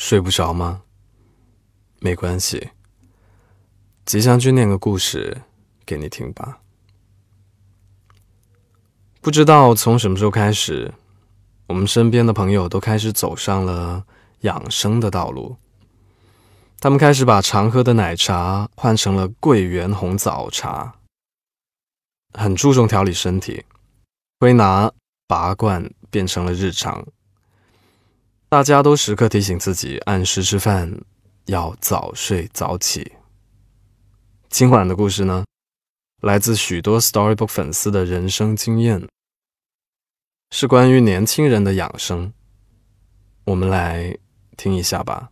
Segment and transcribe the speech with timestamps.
[0.00, 0.82] 睡不着吗？
[2.00, 2.70] 没关系，
[4.06, 5.42] 吉祥君念个故事
[5.84, 6.62] 给你听吧。
[9.20, 10.94] 不知道从什么时候开始，
[11.66, 14.06] 我们身边的朋友都开始走上了
[14.40, 15.58] 养生的道路。
[16.80, 20.94] 他们开始把常喝的奶茶换成了桂圆红枣茶，
[22.32, 23.66] 很注重调理身体，
[24.38, 24.90] 推拿
[25.26, 27.06] 拔罐变成了日常。
[28.50, 30.92] 大家都时刻提醒自己按时吃饭，
[31.46, 33.12] 要早睡早起。
[34.48, 35.44] 今晚的故事呢，
[36.20, 39.06] 来自许多 Storybook 粉丝的人生经验，
[40.50, 42.32] 是关于年轻人的养生。
[43.44, 44.18] 我们来
[44.56, 45.30] 听一下吧。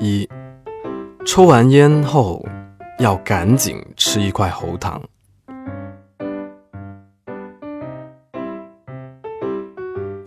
[0.00, 0.28] 一，
[1.24, 2.44] 抽完烟后
[2.98, 5.00] 要赶紧吃一块喉糖。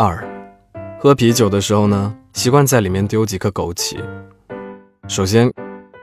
[0.02, 0.26] 二，
[0.98, 3.97] 喝啤酒的时候呢，习惯在里面丢几颗枸杞。
[5.09, 5.52] 首先，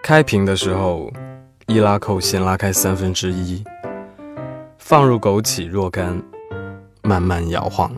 [0.02, 1.10] 开瓶的时候，
[1.66, 3.64] 易拉扣先拉开三分之一，
[4.76, 6.22] 放入枸杞若干，
[7.04, 7.90] 慢慢摇晃，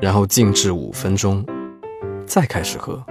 [0.00, 1.44] 然后静置五分钟，
[2.24, 3.04] 再开始喝。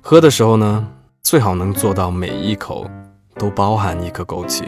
[0.00, 0.88] 喝的时候呢，
[1.20, 2.90] 最好能做到每一口
[3.34, 4.64] 都包含一颗枸杞，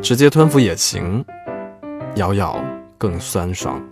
[0.00, 1.24] 直接吞服也行，
[2.14, 2.62] 咬咬
[2.96, 3.82] 更酸爽。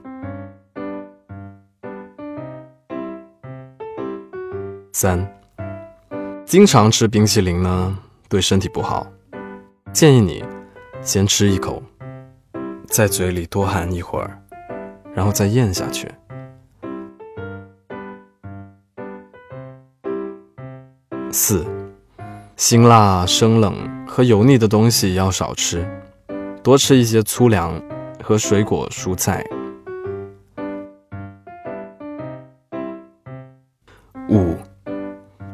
[5.04, 5.28] 三，
[6.46, 9.06] 经常吃冰淇淋呢，对身体不好，
[9.92, 10.42] 建议你
[11.02, 11.82] 先吃一口，
[12.86, 14.40] 在嘴里多含一会儿，
[15.12, 16.10] 然后再咽下去。
[21.30, 21.66] 四，
[22.56, 23.74] 辛辣、生冷
[24.08, 25.86] 和油腻的东西要少吃，
[26.62, 27.78] 多吃一些粗粮
[28.22, 29.44] 和水果蔬菜。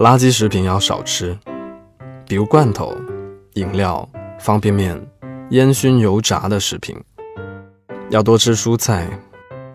[0.00, 1.38] 垃圾食品要少吃，
[2.26, 2.96] 比如罐头、
[3.52, 4.08] 饮料、
[4.38, 4.98] 方便面、
[5.50, 6.98] 烟熏油炸的食品，
[8.08, 9.06] 要多吃蔬菜，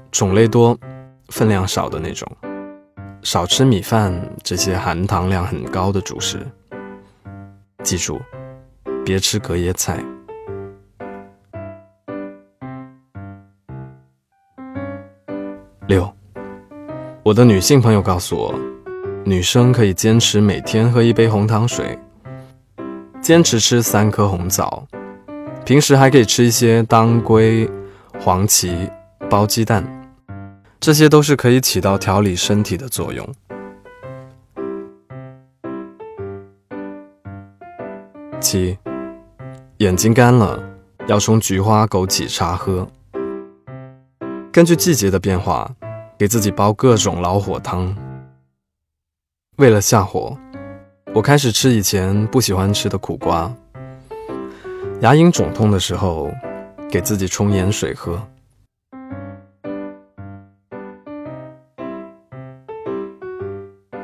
[0.09, 0.75] 种类多、
[1.29, 2.27] 分量少的那种。
[3.21, 6.39] 少吃米饭这些含糖量很高的主食。
[7.83, 8.19] 记住，
[9.05, 10.03] 别吃隔夜菜。
[15.85, 16.11] 六，
[17.21, 18.55] 我的女性朋友告诉我，
[19.27, 21.97] 女生可以坚持每天喝一杯红糖水，
[23.19, 24.85] 坚持吃三颗红枣，
[25.65, 27.67] 平时还可以吃一些当归、
[28.19, 28.87] 黄芪、
[29.27, 29.83] 包鸡蛋。
[30.79, 33.27] 这些都是可以起到调理身体的作用。
[38.39, 38.77] 七，
[39.77, 40.61] 眼睛干了，
[41.07, 42.87] 要冲菊花枸杞茶喝。
[44.51, 45.67] 根据季节的变化，
[46.15, 47.91] 给自己煲各种老火汤。
[49.57, 50.37] 为了下火，
[51.13, 53.49] 我开始吃以前不喜欢吃的苦瓜。
[54.99, 56.29] 牙龈肿痛的时候，
[56.91, 58.21] 给自己冲盐水喝。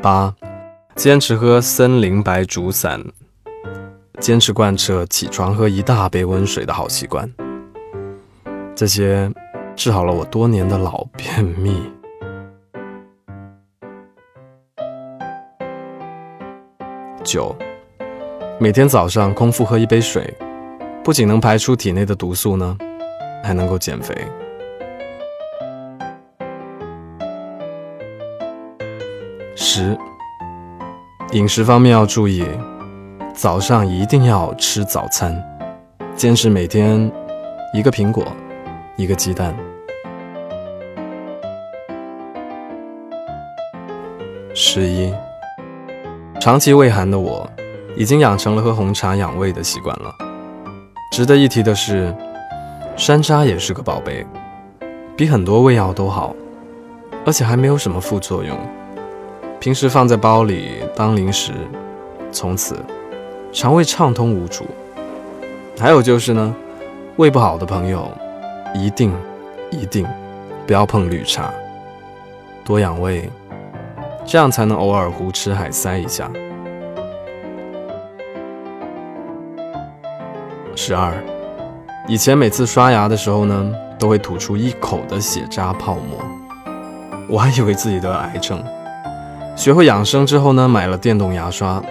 [0.01, 0.33] 八，
[0.95, 3.03] 坚持喝森林白术散，
[4.21, 7.29] 坚持贯彻起床喝一大杯温水的好习惯。
[8.73, 9.29] 这些
[9.75, 11.91] 治好了我多年的老便秘。
[17.31, 17.55] 九，
[18.59, 20.33] 每天早上空腹喝一杯水，
[21.01, 22.77] 不仅能排出体内的毒素呢，
[23.41, 24.13] 还能够减肥。
[29.55, 29.97] 十，
[31.31, 32.45] 饮食方面要注意，
[33.33, 35.41] 早上一定要吃早餐，
[36.17, 37.09] 坚持每天
[37.73, 38.27] 一个苹果，
[38.97, 39.55] 一个鸡蛋。
[44.53, 45.13] 十一，
[46.41, 47.47] 长期胃寒的我，
[47.95, 50.11] 已经养成了喝红茶养胃的习惯了。
[51.11, 52.11] 值得一提的是，
[52.97, 54.25] 山楂也是个宝贝，
[55.15, 56.35] 比很多胃药都好，
[57.27, 58.57] 而且还没有什么副作用。
[59.59, 61.51] 平时放在包里当零食，
[62.31, 62.75] 从此
[63.53, 64.65] 肠胃畅通无阻。
[65.77, 66.55] 还有就是呢，
[67.17, 68.11] 胃不好的朋友，
[68.73, 69.13] 一定
[69.69, 70.07] 一定
[70.65, 71.53] 不要碰绿茶，
[72.65, 73.29] 多养胃，
[74.31, 76.31] 这样才能偶尔胡吃海塞一下。
[80.73, 81.13] 十二，
[82.07, 86.17] 以前每次刷牙的时候呢，都会吐出一口的血渣泡沫，
[87.27, 88.63] 我还以为自己得癌症。
[89.57, 91.83] 学会养生之后呢，买了电动牙刷，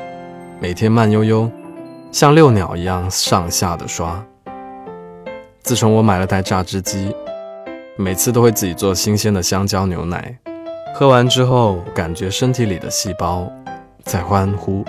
[0.58, 1.50] 每天慢悠悠，
[2.10, 4.18] 像遛鸟一样上下的刷。
[5.60, 7.14] 自从我买了台榨汁机，
[7.98, 10.34] 每次都会自己做新鲜的香蕉牛奶，
[10.92, 13.50] 喝完之后感觉身体里的细胞
[14.04, 14.84] 在欢呼。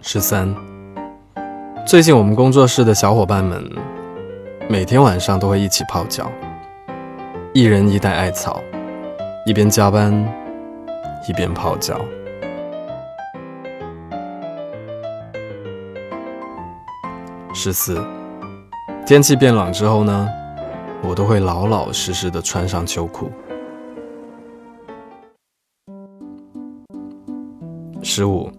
[0.00, 0.54] 十三，
[1.84, 3.68] 最近我们工作室的小伙伴们
[4.68, 6.30] 每天晚上都会一起泡脚，
[7.52, 8.60] 一人一袋艾草，
[9.44, 10.12] 一边加班
[11.28, 12.00] 一边泡脚。
[17.52, 18.00] 十四，
[19.04, 20.28] 天气变冷之后呢，
[21.02, 23.30] 我都会老老实实的穿上秋裤。
[28.02, 28.50] 十五，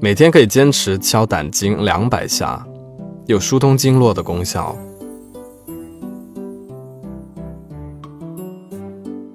[0.00, 2.66] 每天可以坚持敲胆经两百下，
[3.26, 4.76] 有疏通经络的功效。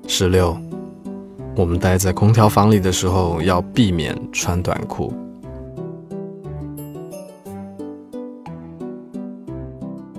[0.08, 0.56] 十六，
[1.56, 5.12] 我们待在空调房里的时候要避免穿短裤。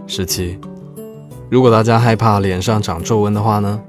[0.07, 0.59] 十七，
[1.55, 3.81] 如果大家害怕脸上长皱纹的话呢，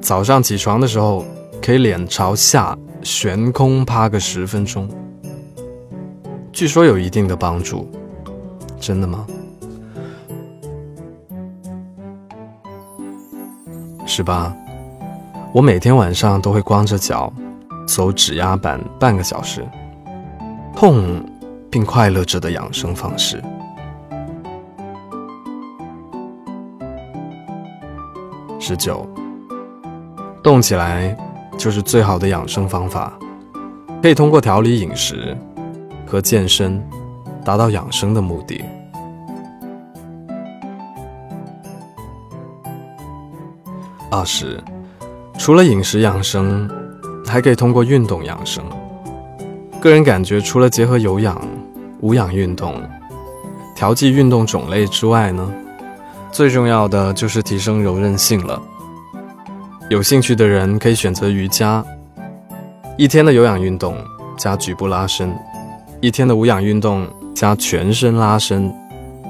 [0.00, 1.24] 早上起床的时候
[1.60, 4.88] 可以脸朝下悬空趴个十分钟，
[6.52, 7.90] 据说有一定的帮助，
[8.78, 9.26] 真的吗？
[14.06, 14.56] 十八，
[15.52, 17.32] 我每天晚上都会光着脚
[17.84, 19.66] 走指压板半个小时，
[20.76, 21.20] 痛
[21.68, 23.42] 并快乐着的养生方式。
[28.70, 29.04] 十九，
[30.44, 31.16] 动起来
[31.58, 33.12] 就是最好的养生方法，
[34.00, 35.36] 可以通过调理饮食
[36.06, 36.80] 和健身
[37.44, 38.64] 达到养生的目的。
[44.08, 44.62] 二十，
[45.36, 46.70] 除了饮食养生，
[47.26, 48.64] 还可以通过运动养生。
[49.80, 51.44] 个人感觉，除了结合有氧、
[52.02, 52.80] 无氧运动，
[53.74, 55.52] 调剂运动种类之外呢？
[56.32, 58.60] 最重要的就是提升柔韧性了。
[59.88, 61.84] 有兴趣的人可以选择瑜伽，
[62.96, 63.96] 一天的有氧运动
[64.38, 65.36] 加局部拉伸，
[66.00, 68.72] 一天的无氧运动加全身拉伸，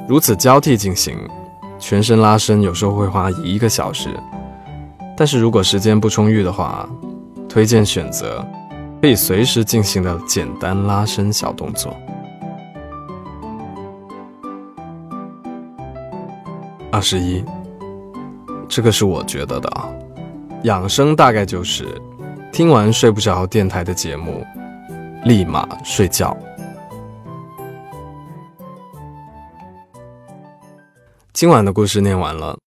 [0.06, 1.16] 如此交替进行。
[1.78, 4.10] 全身拉伸有时候会花一个小时，
[5.16, 6.86] 但是如果时间不充裕的话，
[7.48, 8.46] 推荐选择
[9.00, 11.96] 可以随时进行的简单拉伸小动作。
[17.00, 17.42] 二十一，
[18.68, 19.88] 这个是我觉得的啊。
[20.64, 21.98] 养生大概就是
[22.52, 24.46] 听完睡不着电台的节目，
[25.24, 26.36] 立马睡觉。
[31.32, 32.58] 今晚的故事念完了，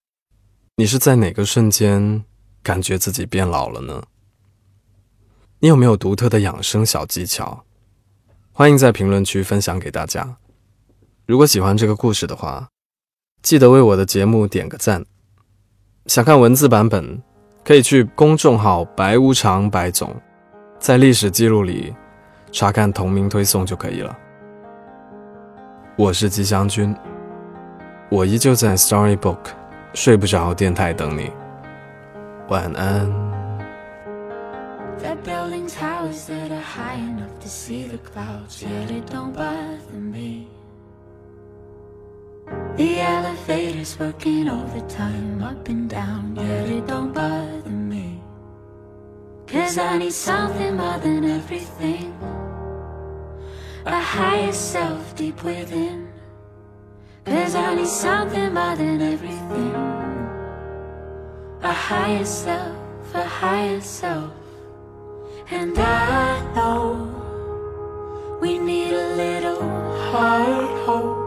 [0.77, 2.23] 你是在哪个瞬间
[2.63, 4.01] 感觉自己变老了呢？
[5.59, 7.63] 你有没有独特的养生小技巧？
[8.51, 10.37] 欢迎在评论区分享给大家。
[11.27, 12.69] 如果喜欢这个故事的话，
[13.43, 15.03] 记得为我的节目点个赞。
[16.05, 17.21] 想看文字版本，
[17.65, 20.15] 可以去公众号“白无常白总”，
[20.79, 21.93] 在历史记录里
[22.53, 24.17] 查看同名推送就可以了。
[25.97, 26.95] 我是吉祥君，
[28.09, 29.39] 我依旧在 Storybook
[29.93, 31.29] 睡不着电台等你。
[32.47, 33.11] 晚安。
[34.99, 35.17] The
[43.83, 48.21] elevator's working overtime up and down, yet it don't bother me.
[49.47, 52.15] Cause I need something more than everything.
[53.85, 56.07] A higher self deep within.
[57.25, 59.75] Cause I need something more than everything.
[61.61, 64.33] A higher self, a higher self.
[65.51, 67.09] And I know
[68.41, 69.61] we need a little
[70.09, 71.22] hard hope.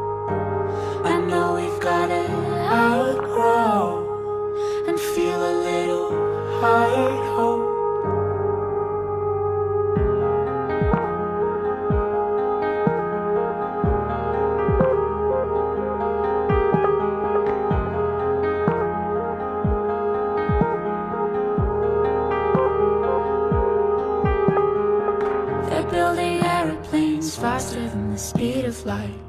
[25.96, 29.25] Building aeroplanes faster than the speed of light,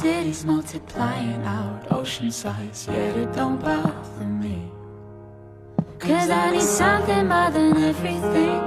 [0.00, 4.70] cities multiplying out ocean size, yet it don't bother me.
[5.98, 8.60] Cause I need something more than everything.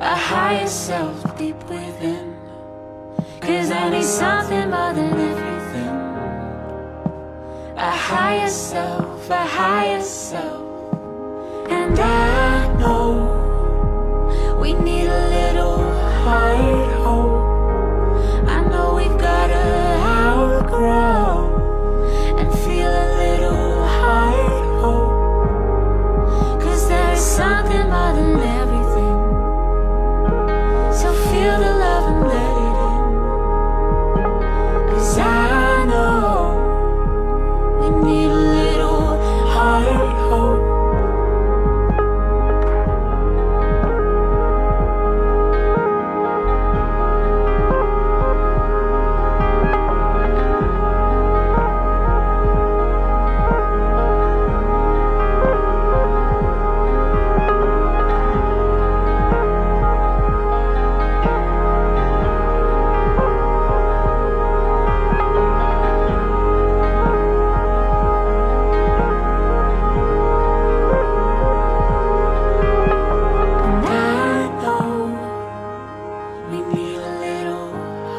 [0.00, 2.34] A higher self deep within.
[3.40, 5.96] Cause I need something more than everything.
[7.76, 10.62] A higher self, a higher self.
[11.70, 12.23] And I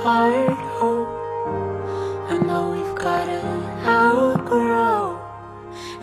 [0.05, 1.09] heart hope.
[2.29, 3.41] I know we've gotta
[3.83, 5.19] outgrow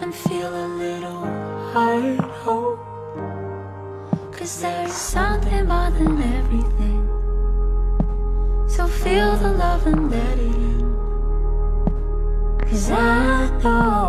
[0.00, 1.22] and feel a little
[1.72, 2.80] hard hope.
[4.32, 7.02] Cause there's something more than everything.
[8.66, 10.82] So feel the love and let it in.
[12.58, 14.02] Cause I know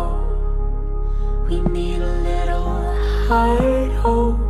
[1.48, 2.66] we need a little
[3.28, 4.43] hard hope.